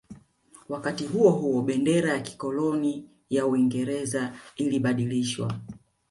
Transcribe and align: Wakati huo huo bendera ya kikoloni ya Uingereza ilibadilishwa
Wakati 0.69 1.05
huo 1.07 1.31
huo 1.31 1.61
bendera 1.61 2.11
ya 2.13 2.19
kikoloni 2.19 3.09
ya 3.29 3.45
Uingereza 3.47 4.33
ilibadilishwa 4.55 5.59